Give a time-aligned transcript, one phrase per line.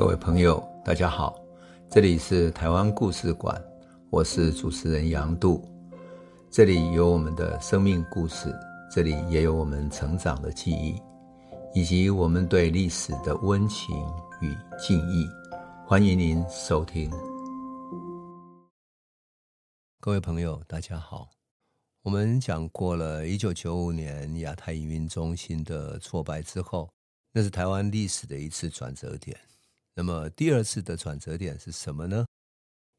[0.00, 1.38] 各位朋友，大家好，
[1.90, 3.62] 这里是台湾故事馆，
[4.08, 5.62] 我是主持人杨度，
[6.50, 8.50] 这里有我们的生命故事，
[8.90, 10.98] 这里也有我们成长的记忆，
[11.74, 13.94] 以及我们对历史的温情
[14.40, 15.28] 与敬意。
[15.86, 17.10] 欢迎您收听。
[20.00, 21.28] 各位朋友，大家好，
[22.04, 26.88] 我们讲过了一九九五年亚太营运中心的挫败之后，
[27.34, 29.38] 那是台湾历史的一次转折点。
[29.94, 32.24] 那么第二次的转折点是什么呢？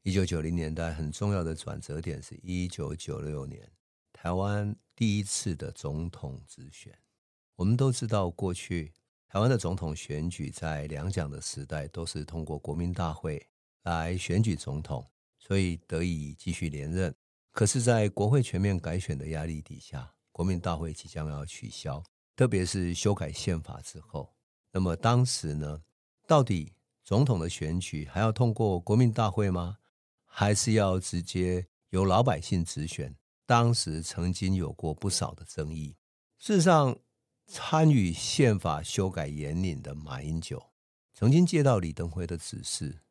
[0.02, 3.70] 一九九零年代很重要的转折点是一九九六年
[4.12, 6.96] 台湾第一次的总统直选。
[7.56, 8.92] 我们都知道，过去
[9.28, 13.48] 台湾的总统选举在两蒋的时代都是通过国民大会
[13.84, 15.06] 来选举总统，
[15.38, 17.14] 所以得以继续连任。
[17.52, 22.02] 可是，在国会全面改选的压力底下，国民大会即将要取消，
[22.34, 24.34] 特别是修改宪法之后，
[24.72, 25.82] 那么当时呢，
[26.26, 26.72] 到底
[27.04, 29.78] 总统的选举还要通过国民大会吗？
[30.24, 33.14] 还是要直接由老百姓直选？
[33.44, 35.96] 当时曾经有过不少的争议。
[36.38, 36.96] 事实上，
[37.46, 40.62] 参与宪法修改研拟的马英九
[41.12, 43.02] 曾经接到李登辉的指示，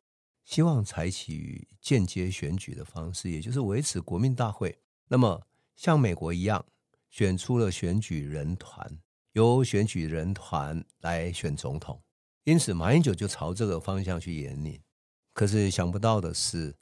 [0.44, 4.76] 希望采取间接选举的方式，也就是维持国民大会。
[5.06, 6.64] 那么像美国一样，
[7.10, 8.98] 选出了选举人团，
[9.32, 12.02] 由选举人团来选总统。
[12.44, 14.80] 因此，马英九就朝这个方向去演练。
[15.32, 16.74] 可是想不到的是，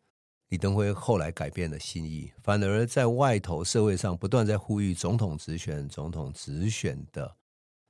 [0.48, 7.36] 李登辉后来改变了心意，反而在外头社会上不断在呼吁总统直选、总统直选的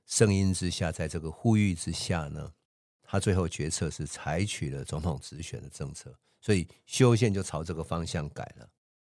[0.05, 2.51] 声音之下，在这个呼吁之下呢，
[3.03, 8.69] 他最后决策是采取了总统直选的政策，所以修宪就朝这个方向改了。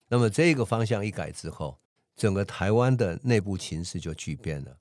[0.07, 1.77] 那么这个方向一改之后，
[2.15, 4.79] 整个台湾的内部情势就巨变了。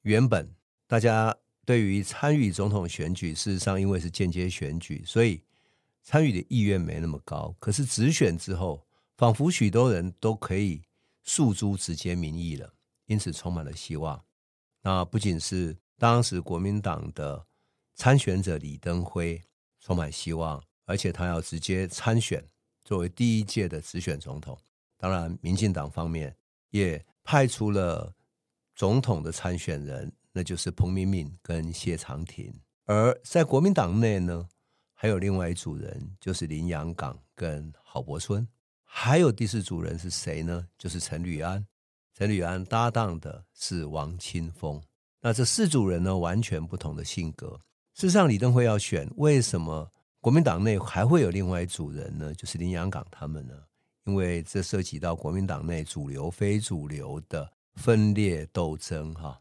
[0.00, 0.50] 原本
[0.86, 1.36] 大家。
[1.66, 5.40] 对于参与总统选举，事实上因为是间接选举，所以
[6.02, 7.54] 参与的意愿没那么高。
[7.60, 8.84] 可是直选之后，
[9.16, 10.82] 仿佛许多人都可以
[11.22, 12.72] 诉诸直接民意了，
[13.06, 14.24] 因此充满了希望。
[14.82, 17.46] 那不仅是当时国民党的
[17.94, 19.40] 参选者李登辉
[19.78, 22.42] 充满希望，而且他要直接参选
[22.82, 24.58] 作为第一届的直选总统。
[24.96, 26.34] 当然，民进党方面
[26.70, 28.12] 也派出了
[28.74, 30.10] 总统的参选人。
[30.32, 32.54] 那就是彭明敏跟谢长廷，
[32.86, 34.48] 而在国民党内呢，
[34.94, 38.46] 还有另外一组人，就是林洋港跟郝柏村，
[38.84, 40.68] 还有第四组人是谁呢？
[40.78, 41.66] 就是陈履安，
[42.14, 44.80] 陈履安搭档的是王清峰。
[45.20, 47.60] 那这四组人呢，完全不同的性格。
[47.94, 52.32] 事实上，李登辉要选，为什么国民党内还会有另外一组人呢？
[52.34, 53.54] 就是林洋港他们呢？
[54.04, 59.38] 因为这涉及到国民党内主流非主流的分裂斗争，哈。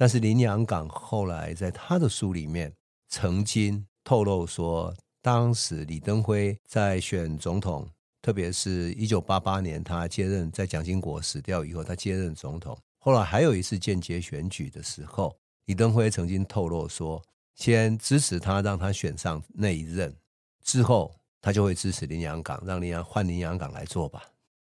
[0.00, 2.72] 但是林洋港后来在他的书里面
[3.08, 7.84] 曾经透露说，当时李登辉在选总统，
[8.22, 12.78] 特别是一九八八年他接任，在蒋经国死掉以后，他接任总统。
[13.00, 17.20] 后来还有一次间接选举的时候，李登辉曾经透露说，
[17.56, 20.14] 先支持他，让他选上那一任，
[20.62, 24.22] 之后他就会支持林洋港，让林洋换林洋港来做吧，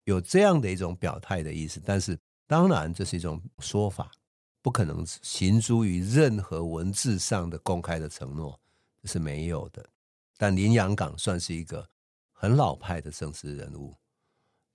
[0.04, 1.82] 有这样的一种表态的意思。
[1.84, 4.12] 但是当然这是一种说法。
[4.60, 8.60] 不可能行诸于任何文字上的公开的承诺，
[9.00, 9.88] 这是没有的。
[10.36, 11.88] 但林洋港算是一个
[12.32, 13.96] 很老派的政治人物，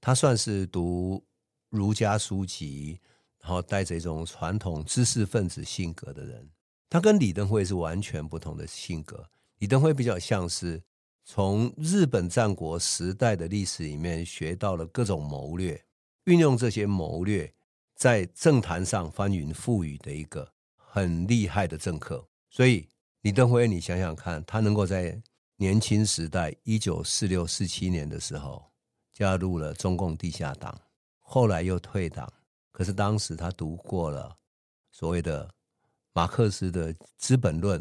[0.02, 1.24] 他算是读
[1.70, 3.00] 儒家书籍，
[3.40, 6.50] 然后带着一种传统知识分子性格的人。
[6.90, 9.30] 他跟李登辉是完全不同的性格。
[9.60, 10.84] 李登辉比较像是
[11.26, 15.84] 从日本战国时代的历史里面学到了各种谋略，
[16.26, 17.54] 运用这些谋略。
[17.96, 22.90] 在政坛上翻云覆雨的一个很厉害的政客，所以
[23.22, 25.22] 李登辉，你想想看，他能够在
[25.58, 28.72] 年轻时代一九四六四七年的时候
[29.14, 30.82] 加入了中共地下党，
[31.20, 32.32] 后来又退党，
[32.72, 34.36] 可是当时他读过了
[34.92, 35.50] 所谓的
[36.12, 37.80] 马克思的《资本论》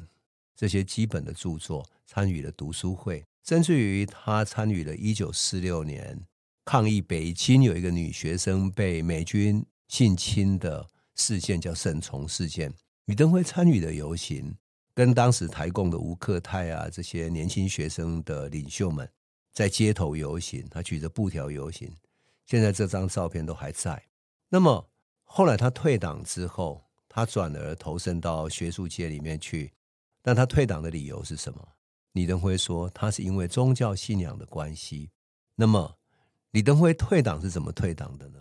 [0.54, 6.24] 这些基本的著作，参与了读书会，甚至于他参与了一九四六年
[6.64, 9.64] 抗议北京有一个女学生被美军。
[9.92, 12.72] 性侵的事件叫沈从事件，
[13.04, 14.56] 李登辉参与的游行，
[14.94, 19.06] 跟当时台共的吴克泰啊这些年轻学生的领袖们
[19.52, 21.94] 在街头游行，他举着布条游行，
[22.46, 24.02] 现在这张照片都还在。
[24.48, 24.88] 那么
[25.24, 29.74] 后来他退党之后，他转而投身到学术界里面去，
[30.22, 31.68] 但他退党的理由是什么？
[32.12, 35.10] 李登辉说他是因为宗教信仰的关系。
[35.54, 35.98] 那么
[36.52, 38.38] 李登辉退党是怎么退党的呢？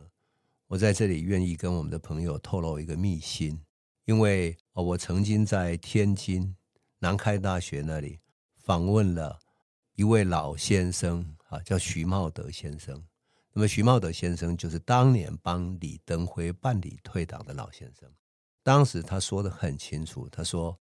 [0.71, 3.59] 我在这里愿意跟我们的朋友透露一个秘辛，
[4.05, 6.55] 因为哦我曾经在天津
[6.99, 8.21] 南开大学那里
[8.55, 9.37] 访问了
[9.95, 13.03] 一位老先生啊，叫徐茂德先生。
[13.51, 18.09] 那么徐茂德先生就是当年帮李登辉办理退党的老先生。
[18.63, 20.79] 当时他说的很清楚，他说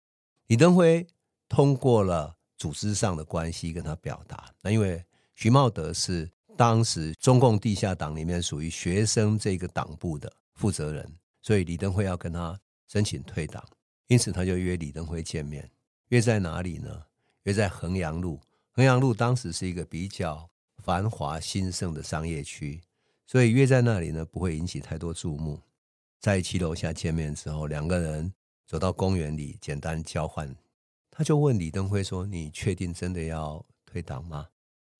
[0.48, 1.08] 李登辉
[1.48, 4.54] 通过了组织上的关系跟他表达。
[4.62, 5.02] 那因为
[5.34, 11.10] 徐茂德是当时中共地下党里面属于学生这个党部的负责人，
[11.42, 13.64] 所以李登辉要跟他申请退党，
[14.08, 15.70] 因此他就约李登辉见面。
[16.10, 17.04] 约在哪里呢？
[17.44, 18.40] 约在衡阳路。
[18.72, 20.50] 衡阳路当时是一个比较。
[20.84, 22.82] 繁华兴盛的商业区，
[23.26, 25.60] 所以约在那里呢，不会引起太多注目。
[26.22, 28.32] 在七楼下见面之后，两个人
[28.66, 30.56] 走到公园里，简单交换。
[31.12, 34.48] 他就问李登辉说：“你确定真的要退党吗？”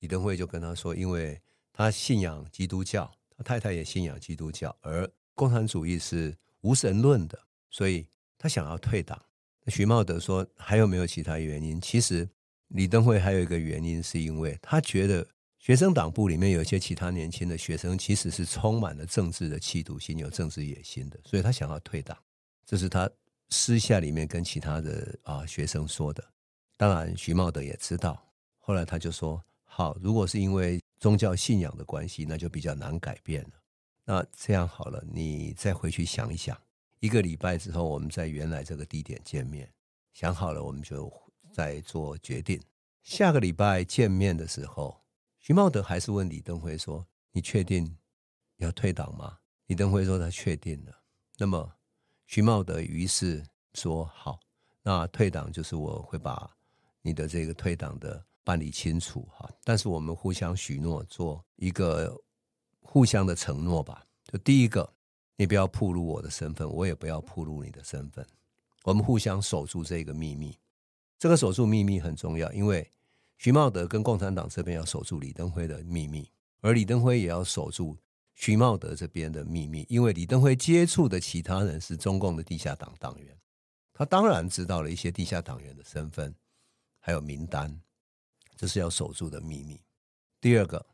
[0.00, 1.40] 李登辉就跟他说：“因为
[1.78, 7.38] 他信仰基督教，他太太也信仰基督教，而共产主义是无神论的，
[7.70, 8.04] 所以
[8.36, 9.20] 他想要退党。”
[9.68, 12.28] 徐茂德说：“还有没有其他原因？”其实
[12.68, 15.26] 李登辉还有一个原因，是因为他觉得。
[15.60, 22.16] 学生党部里面有一些其他年轻的学生，其实是充满了政治的企图心，有政治野心的，所以他想要退党。
[22.64, 23.10] 这是他
[23.50, 26.24] 私下里面跟其他的啊学生说的。
[26.76, 28.24] 当然，徐茂德也知道。
[28.60, 33.50] 后来他就说：“好，如果是因为宗教信仰的关系，那就比较难改变了。
[34.04, 36.60] 那这样好了，你再回去想一想，
[37.00, 39.72] 一个礼拜之后，我们在原来这个地点见面。
[40.12, 41.12] 想好了，我们就
[41.52, 42.60] 再做决定。
[43.02, 45.02] 下个礼拜见面的时候。”
[45.38, 47.96] 徐茂德还是问李登辉说：“你确定
[48.56, 50.92] 要退党吗？”李登辉说：“他确定了。”
[51.38, 51.72] 那么
[52.26, 53.42] 徐茂德于是
[53.72, 54.40] 说：“好，
[54.82, 56.50] 那退党就是我会把
[57.00, 59.46] 你的这个退党的办理清楚哈。
[59.62, 62.18] 但是我们互相许诺做一个
[62.80, 64.02] 互相的承诺吧。
[64.24, 64.90] 就第一个，
[65.36, 68.26] 你不要暴露我的身份，我也不要暴露你的身份。
[68.84, 70.56] 我们互相守住这个秘密。
[71.18, 72.90] 这个守住秘密很重要，因为。
[73.40, 76.28] 徐茂德跟共产党这边要守住李登辉的秘密，
[76.60, 77.96] 而李登辉也要守住
[78.34, 83.38] 徐茂德这边的秘密，因为李登辉接触的其他人是中共的地下党党员，
[83.92, 86.34] 他当然知道了一些地下党员的身份，
[86.98, 87.80] 还有名单，
[88.58, 89.80] 这是要守住的秘密。
[90.40, 90.84] 第二个，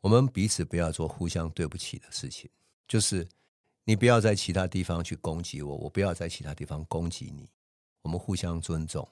[0.00, 2.48] 我们彼此不要做互相对不起的事情，
[2.86, 3.28] 就是
[3.84, 7.50] 你不要在其他地方去攻击我，我不要在其他地方攻击你，
[8.02, 9.06] 我们互相尊重。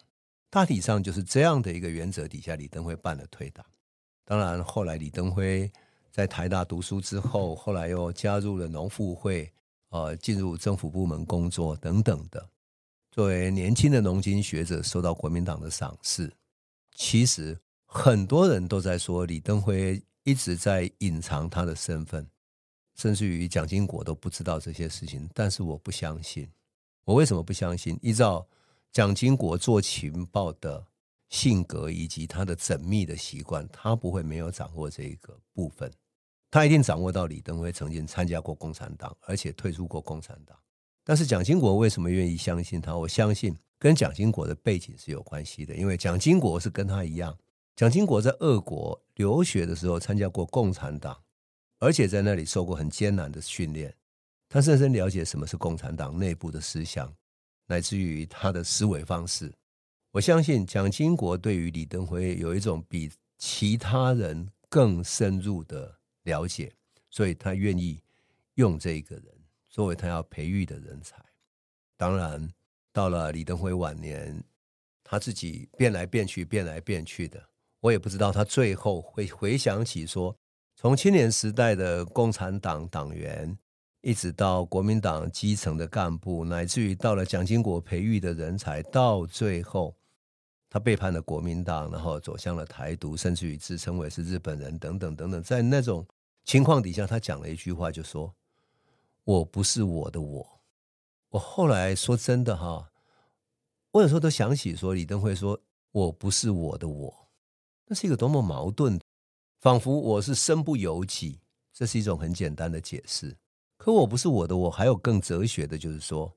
[0.49, 3.67] 大体上就是这样的一个原则底下，李登辉办了退党。
[4.25, 5.71] 当然，后来李登辉
[6.13, 9.53] 在台大读书之后，后来又加入了农复会，
[9.89, 12.49] 呃，进入政府部门工作等等的。
[13.11, 16.33] 作为年轻的农经学者，受到国民党的赏识。
[16.95, 17.59] 其实
[17.91, 22.29] 很多人都在说李登辉一直在隐藏他的身份，
[22.95, 25.27] 甚至于蒋经国都不知道这些事情。
[25.33, 26.47] 但是我不相信。
[27.05, 27.99] 我为什么不相信？
[28.03, 28.47] 依照
[28.93, 30.85] 蒋经国做情报的
[31.31, 35.91] 性格以及他的缜密的习惯，他不会没有掌握这个部分。
[36.51, 40.55] 他一定掌握到李登辉曾经参加过共产党，而且退出过共产党。
[41.05, 42.95] 但是蒋经国为什么愿意相信他？
[42.95, 47.35] 我相信跟蒋经国的背景是有关系的，因为蒋经国是跟他一样，
[47.79, 51.17] 蒋经国在俄国留学的时候参加过共产党，
[51.79, 53.95] 而且在那里受过很艰难的训练，
[54.49, 57.15] 他深深了解什么是共产党内部的思想。
[57.69, 59.55] 乃至于他的思维方式，
[60.11, 66.75] 我相信蒋经国对于李登辉有一种比其他人更深入的了解，
[67.11, 68.03] 所以他愿意
[68.55, 69.27] 用这个人
[69.71, 71.25] 作为他要培育的人才。
[71.97, 72.53] 当然，
[72.93, 74.43] 到了李登辉晚年，
[75.05, 77.49] 他自己变来变去，变来变去的，
[77.81, 80.37] 我也不知道他最后会回想起说，
[80.77, 83.59] 从青年时代的共产党党员。
[84.01, 89.93] 一直到国民党基层的干部，乃至于到了蒋经国培育的人才，到最后
[90.71, 95.43] 他背叛了国民党，然后走向了台独，甚至于自称为是日本人等等等等。
[95.43, 96.07] 在那种
[96.45, 98.33] 情况底下，他讲了一句话，就说
[99.25, 100.61] ：“我不是我的我。”
[101.31, 102.89] 我后来说真的哈，
[103.91, 107.17] 我有时候都想起说李登辉说：“我不是我的我。”
[107.89, 109.01] 那是一个多么矛盾，
[109.61, 111.41] 仿佛我是身不由己。
[111.73, 113.37] 这是一种很简单的解释。
[113.77, 116.37] 可我不是我的我，还有更哲学的，就是说，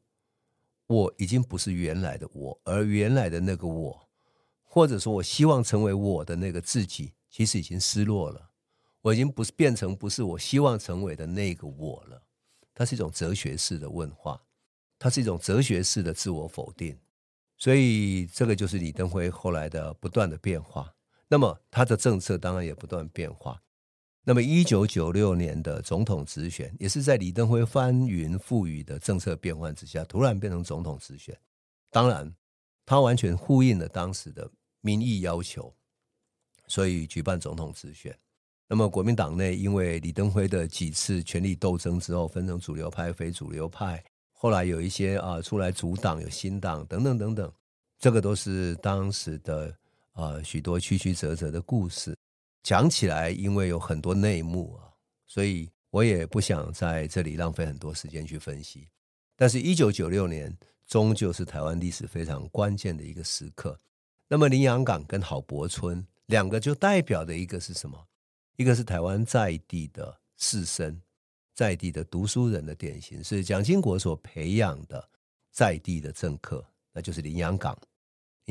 [0.88, 4.08] 我已经不是原来的我，而原来的那个我，
[4.62, 8.52] 或者说我希望成为我的那个自己，其实已经失落了。
[9.02, 12.22] 我已经不是变成不是我希望成为的那个我了。
[12.74, 14.42] 它是一种哲学式的问话，
[15.00, 16.98] 它是一种哲学式的自我否定。
[17.58, 20.94] 所以，这个就是李登辉后来的不断的变化。
[21.32, 23.64] 那么，他的政策当然也不断变化。
[24.26, 31.34] 那么，一九九六年的总统直选，也是在李登辉翻云覆雨的政策变换之下，突然变成总统直选。
[31.90, 32.30] 当然，
[32.86, 35.74] 他完全呼应了当时的民意要求，
[36.68, 38.14] 所以举办总统直选。
[38.68, 47.50] 那么国民党内因为李登辉的几次权力斗争之后，分成主流派、非主流派，后来有一些啊出来组党，有新党等等等等，
[47.98, 49.74] 这个都是当时的
[50.14, 52.16] 啊许多曲曲折折的故事。
[52.64, 54.94] 讲起来，因为有很多内幕啊，
[55.26, 58.88] 所以我也不想在这里浪费很多时间去分析。
[59.36, 63.80] 但是，一九九六年终究是台湾历史非常关键的一个时刻。
[64.28, 68.08] 那么，林洋港跟郝柏村两个就代表的一个是什么？
[68.58, 70.96] 一个是台湾在地的士绅，
[71.56, 75.10] 在地的读书人的典型，是蒋经国所培养的
[75.50, 76.64] 在地的政客，
[76.94, 77.76] 那就是林洋港。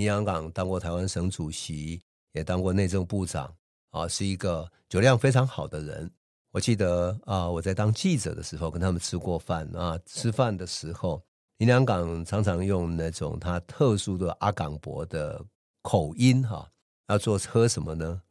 [0.01, 2.01] 林洋港当过台湾省主席，
[2.33, 3.55] 也当过内政部长，
[3.91, 6.11] 啊，是一个酒量非常好的人。
[6.53, 11.23] 我记得啊，我在当记者的时候跟他们吃过饭啊，吃饭的时候，
[11.59, 15.45] 林洋港常常用那种他特殊的阿港伯的
[15.83, 16.67] 口音哈，
[17.09, 18.23] 要做喝什么呢？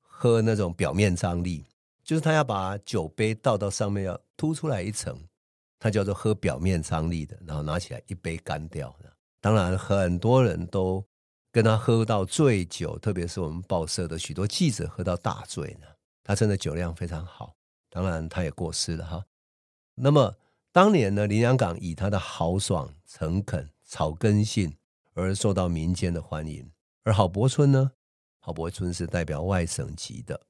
[0.00, 1.62] 喝那种表面张力，
[2.02, 5.14] 就是他要把酒杯倒到上面要凸出来一层，
[5.78, 8.96] 他叫做喝表面张力的，然后拿起来一杯干掉。
[9.42, 11.04] 当然很多人都
[11.58, 15.88] 跟他喝到醉酒，特别是我们报社的许多记者喝到大醉呢。
[16.22, 17.56] 他真的酒量非常好，
[17.90, 19.24] 当然他也过世了哈。
[19.96, 20.36] 那么
[20.70, 24.72] 当年呢，林洋港以他的豪爽、诚恳、草根性
[25.14, 26.70] 而受到民间的欢迎，
[27.02, 27.90] 而郝柏村呢？
[28.38, 30.40] 郝柏村是代表外省籍的，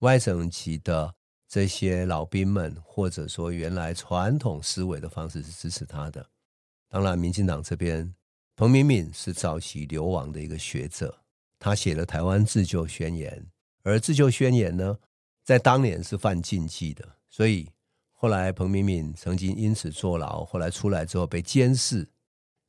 [0.00, 1.14] 外省籍的
[1.48, 6.28] 这些老兵们，或者说原来传统思维的方式是支持他的。
[6.90, 8.14] 当然，民进党这边，
[8.58, 11.16] 彭明敏是早期流亡的一个学者，
[11.60, 13.32] 他写了《台湾自救宣言》，
[13.84, 14.98] 而《自救宣言》呢，
[15.44, 17.70] 在当年是犯禁忌的，所以
[18.10, 22.08] 后来彭明敏曾经因此坐牢，后来出来之后被监视，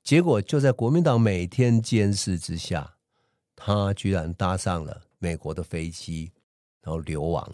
[0.03, 2.95] 结果就在国民党每天监视之下。
[3.55, 6.31] 他居然搭上了美国的飞机，
[6.81, 7.51] 然后流亡，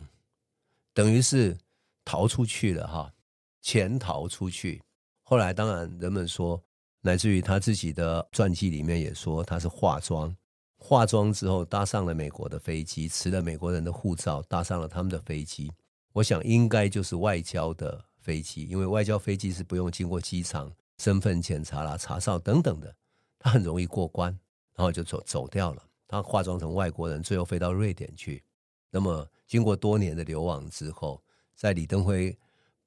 [0.94, 1.58] 等于是
[2.04, 3.14] 逃出去了哈，
[3.62, 4.84] 潜逃出去。
[5.24, 6.62] 后来当然人们说，
[7.06, 10.36] 乃至于他自己的传记里面也说他是化妆，
[10.76, 15.72] 化妆之后搭上了美国的飞机，持了美国人的护照，搭上了他们的飞机。
[16.14, 22.96] 我想应该就是外交的飞机，因为外交飞机是不用经过机场身份检查啦、查哨等等的，
[23.38, 24.32] 他很容易过关，
[24.74, 25.84] 然后就走走掉了。
[26.08, 28.44] 他化妆成外国人，最后飞到瑞典去。
[28.90, 31.22] 那么，经过多年的流亡之后，
[31.56, 32.36] 在李登辉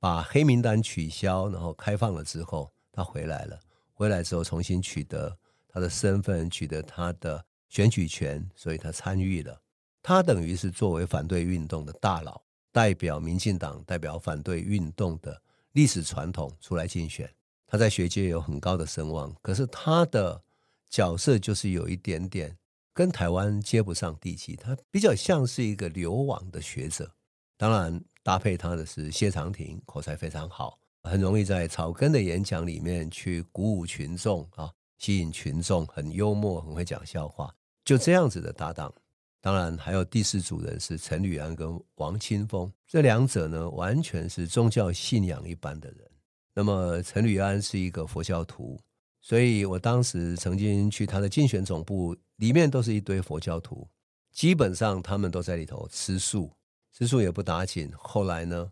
[0.00, 3.60] 把黑名单取消，然后开放了之后，他回来了。
[3.98, 5.36] 回来之后，重新取得
[5.66, 9.60] 他的身份，取得他的选举权，所以他参与了。
[10.00, 12.40] 他等于是作为反对运动的大佬，
[12.70, 17.28] 代表民进党，代表反对运动的历史传统出来竞选。
[17.66, 20.40] 他在学界有很高的声望，可是他的
[20.88, 22.56] 角色就是有一点点。
[22.94, 27.12] 跟台湾接不上地气，他比较像是一个流亡的学者。
[27.56, 37.52] 当然，搭配他的是谢长廷，口才非常好，很容易在草根的演讲里面去鼓舞群众啊，吸引群众，很幽默，很会讲笑话。
[37.84, 38.92] 就这样子的搭档。
[39.40, 46.10] 当然，还有第四组人是陈履安跟王清峰，这两者呢，完全是宗教信仰一般的人。
[46.52, 48.78] 那么，陈履安是一个佛教徒。
[49.20, 53.88] 所以我当时曾经去他的竞选总部，里面都是一堆佛教徒，
[54.32, 56.50] 基本上他们都在里头吃素，
[56.92, 57.92] 吃素也不打紧。
[57.96, 58.70] 后来呢，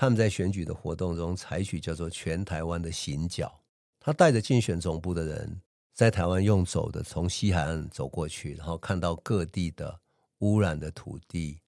[0.00, 3.52] 他们在选举的活动中采取叫做全台湾的行脚，
[3.98, 5.60] 他带着竞选总部的人
[5.92, 9.98] 在台湾用走的，从西海岸走过去，然后看到各地的
[10.38, 11.58] 污染的土地、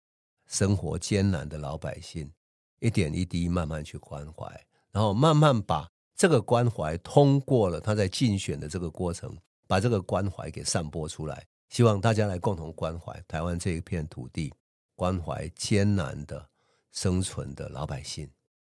[0.46, 2.30] 生活艰难的老百姓，
[2.78, 4.46] 一点一滴慢慢去关怀，
[4.92, 5.90] 然后慢慢把。
[6.14, 14.52] 这个关怀通过了他在竞选的这个过程，把这个关怀给散播出来，希望大家来共同关怀台湾这一片土地，
[14.94, 16.50] 关怀艰难的
[16.92, 18.30] 生存的老百姓。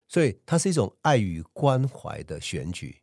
[0.09, 3.03] 所以，它是一种爱与关怀的选举，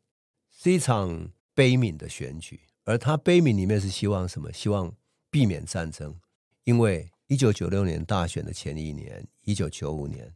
[0.50, 2.62] 是一场悲悯的选举。
[2.84, 4.51] 而他悲悯里面是希望什么？
[4.51, 4.96] 希望
[5.30, 6.20] 避免战争。
[6.63, 10.36] 因为一九九六年大选的前一年，一九九五年，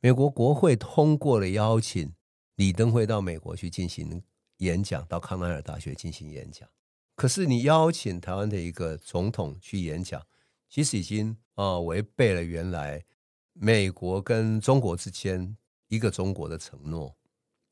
[0.00, 2.14] 美国国会通过了邀请。
[2.56, 4.22] 李登辉到美国去进行
[4.58, 6.68] 演讲，到康奈尔大学进行演讲。
[7.16, 10.24] 可是你邀请台湾的一个总统去演讲，
[10.68, 13.04] 其实已经啊违背了原来
[13.54, 15.56] 美国跟中国之间
[15.88, 17.16] 一个中国的承诺，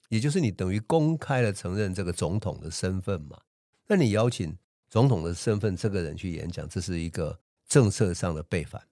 [0.09, 3.39] 也就是你等于公开了承认这个总统的身份嘛。
[3.87, 4.57] 那你邀请
[4.89, 8.83] 总统的身份这个人去演讲，这是一个政策上的背反。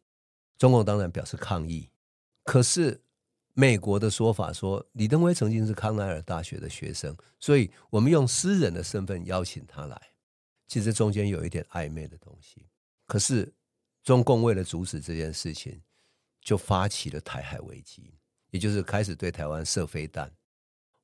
[0.59, 1.89] 中共当然表示抗议，
[2.45, 3.03] 可是。
[3.53, 10.01] 美国的说法说，李登辉曾经是康奈尔大学的学生，所以我们用私人的身份邀请他来。
[10.69, 12.65] 其实中间有一点暧昧的东西。
[13.07, 13.53] 可是
[14.05, 15.83] 中共为了阻止这件事情，
[16.41, 18.15] 就发起了台海危机，
[18.51, 20.33] 也就是开始对台湾射飞弹。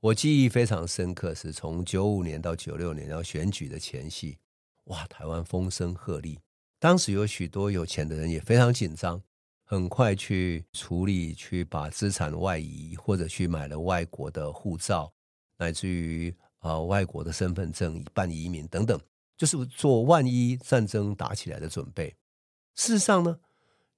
[0.00, 4.38] 我记忆非常深刻，是从九五年到九六年要选举的前夕，
[4.84, 6.38] 哇，台湾风声鹤唳，
[6.78, 9.20] 当时有许多有钱的人也非常紧张，
[9.64, 15.12] 很快去处理，去把资产外移，或者去买了外国的护照，
[15.58, 19.00] 乃至于啊、外国的身份证，办移民等等，
[19.36, 22.14] 就是做万一战争打起来的准备。
[22.74, 23.38] 事实上呢，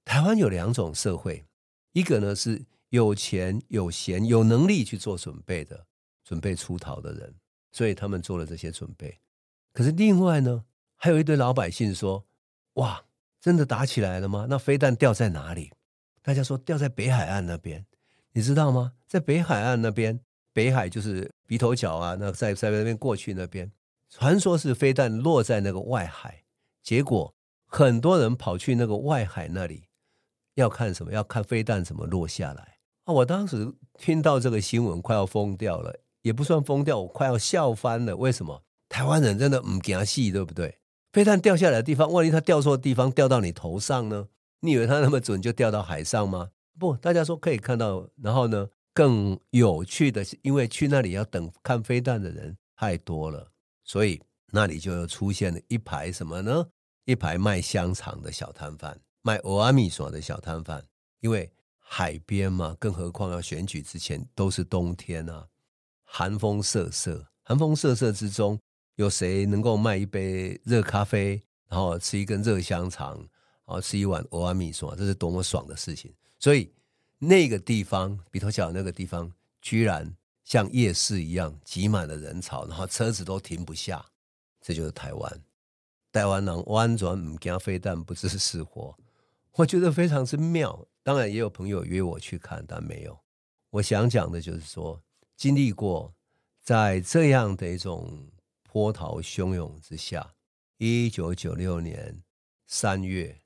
[0.09, 1.45] 台湾有两种社会，
[1.93, 5.85] 一个呢是有钱有闲有能力去做准备的，
[6.25, 7.35] 准备出逃的人，
[7.73, 9.21] 所以他们做了这些准备。
[9.71, 10.65] 可是另外呢，
[10.97, 12.25] 还有一堆老百姓说
[12.81, 13.05] ：“哇，
[13.39, 14.47] 真的打起来了吗？
[14.49, 15.71] 那飞弹掉在哪里？”
[16.25, 17.85] 大家说掉在北海岸那边，
[18.33, 18.95] 你知道吗？
[19.07, 20.19] 在北海岸那边，
[20.55, 23.71] 北海就是鼻头角啊，那在在那边过去那边，
[24.09, 26.45] 传说是飞弹落在那个外海，
[26.83, 27.35] 结果。
[27.71, 29.88] 很多人跑去那个外海那里，
[30.59, 31.13] 要看什么？
[31.13, 33.15] 要看飞弹怎么落下来啊！
[33.15, 38.17] 我当时听到这个新闻，快要疯掉了，也不算疯掉，我快要笑翻了。
[38.17, 38.65] 为什么？
[38.89, 40.79] 台湾人真的唔惊戏，对不对？
[41.13, 44.27] 飞弹掉下来的地方，万一它掉错地方，掉到你头上呢？
[44.61, 46.51] 你以为它那么准就掉到海上吗？
[46.77, 48.09] 不，大家说可以看到。
[48.21, 53.53] 然后呢，更有趣的是，因为去那里要等看飞弹的人太多了，
[53.85, 56.67] 所以那里就出现了一排什么呢？
[57.05, 60.85] 一排卖香肠的小摊贩，卖蚵仔面线的小摊贩，
[61.21, 65.49] 因为海边嘛，更何况要选举之前都是冬天啊，
[66.05, 68.59] 寒风瑟瑟，寒风瑟瑟之中，
[68.97, 73.29] 有谁能够卖一杯热咖啡，然后吃一根热香肠，然
[73.67, 76.13] 后吃一碗蚵仔面线，这是多么爽的事情！
[76.39, 76.73] 所以
[77.19, 84.05] 那个地方，比头角那个地方，居然像夜市一样挤满了人潮，然后车子都停不下，
[84.61, 85.43] 这就是台湾。
[86.11, 88.97] 台湾人完全不惊飞弹，不知死活，
[89.53, 90.87] 我觉得非常之妙。
[91.03, 93.19] 当然也有朋友约我去看，但没有。
[93.71, 95.03] 我想讲的就是说，
[95.37, 96.15] 经历过
[96.63, 98.31] 在这样的一种
[98.63, 100.35] 波涛汹涌之下，
[100.77, 102.23] 一九九六年
[102.67, 103.41] 三月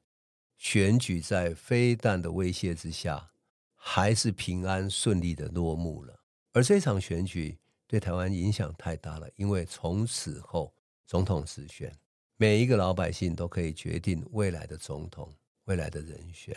[0.58, 3.30] 选举在飞弹的威胁之下，
[3.76, 6.20] 还是平安顺利的落幕了。
[6.52, 10.74] 而这场选举对台湾影响太大了，因为从此后
[11.06, 11.96] 总统直选。
[12.36, 15.32] 每一个老百姓都可以决定未来的总统、
[15.72, 16.54] 未来的人选，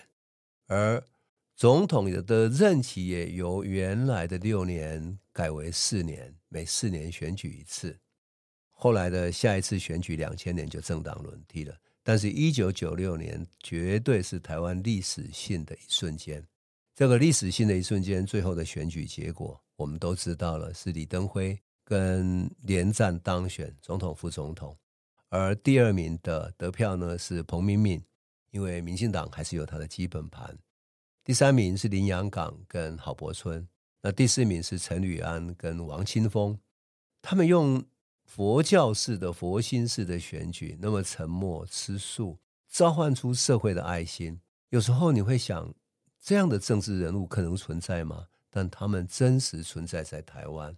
[0.67, 1.01] 而
[1.55, 7.97] 总统的任期也由原来的六年改为四年，每四年选举一次。
[8.71, 11.73] 后来的下一次选举，两千年就政党轮替了。
[12.03, 16.45] 但是，一九九六年绝对是台湾历史性的一瞬间。
[16.93, 24.77] 这个历史性的一瞬间，最后的选举结果我们都知道了，是李登辉跟连战当选总统、副总统。
[25.29, 28.03] 而第二名的得票呢是彭明敏，
[28.55, 30.57] 因为民进党还是有他的基本盘。
[31.25, 33.67] 第三名是林洋港跟郝柏村，
[34.01, 36.57] 那第四名是陈履安跟王清峰。
[37.21, 37.83] 他们用
[38.23, 42.39] 佛教式的佛心式的选举，那么沉默吃素，
[42.69, 44.39] 召唤出社会的爱心。
[44.69, 45.75] 有时候你会想，
[46.23, 48.27] 这样的政治人物可能存在吗？
[48.49, 50.73] 但他们真实存在在台湾，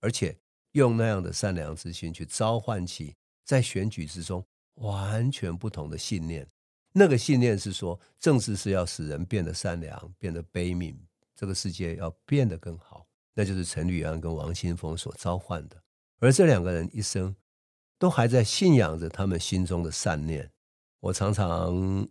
[0.00, 0.36] 而且
[0.72, 3.16] 用那样的善良之心去召唤起。
[3.42, 6.46] 在选举之中，完全不同的信念。
[6.92, 10.94] 那个信念是说，政治是要使人变得善良，变得悲悯，
[11.34, 13.06] 这个世界要变得更好。
[13.34, 15.82] 那就是陈履安跟王清峰所召唤的。
[16.20, 17.34] 而这两个人一生
[17.98, 20.50] 都还在信仰着他们心中的善念。
[21.00, 22.06] 我常常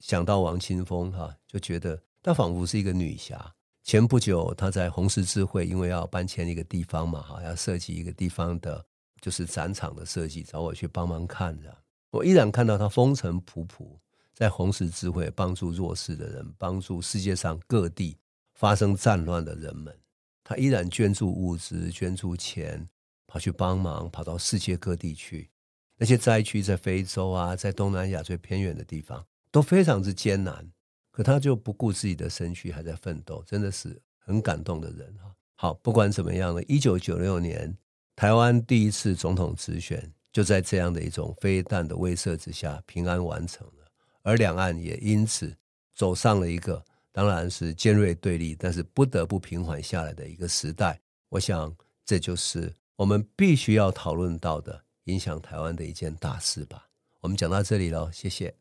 [0.00, 3.54] 想到王清峰，哈，就觉得她仿佛是一个女侠。
[3.82, 8.84] 前不久，她在红十字会，因为要搬迁一个地方嘛，哈，要设计一个地方的。
[9.20, 11.74] 就是展场的设计，找我去帮忙看着，
[12.10, 13.96] 我依然看到他风尘仆仆，
[14.34, 18.18] 在红十字会帮助弱势的人，帮助世界上各地
[18.54, 19.96] 发生战乱的人们。
[20.42, 22.86] 他依然捐助物资，捐助钱，
[23.26, 25.50] 跑去帮忙，跑到世界各地去。
[25.96, 30.68] 那些灾区在非洲啊，在东南亚最偏远的地方都非常之艰难，
[31.12, 35.32] 可他就不顾自己的身躯，还在奋斗，真的是很感动的人啊。
[35.54, 37.76] 好，不管怎么样呢，一九九六年。
[38.16, 43.83] 台湾第一次总统直选就在这样的一种飞弹的威慑之下平安完成了，
[44.24, 45.54] 而两岸也因此
[45.94, 46.82] 走上了一个
[47.12, 50.98] 当然是尖锐对立，但是不得不平缓下来的一个时代。
[51.28, 51.72] 我想
[52.06, 56.86] 这就是我们必须要讨论到的影响台湾的一件大事吧。
[57.20, 58.52] 我们讲到这里喽，谢谢。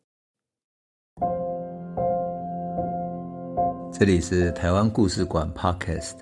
[3.91, 6.17] 这里是台湾故事馆 Podcast。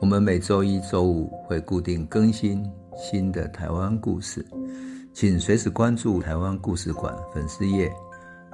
[0.00, 4.44] 我们每周一、周五会固定更新新的台湾故事，
[5.14, 7.92] 请随时关注台湾故事馆粉丝页，